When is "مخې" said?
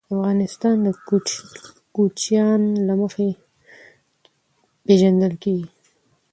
3.01-3.27